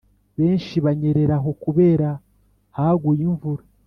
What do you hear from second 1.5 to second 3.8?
kubera haguye imvura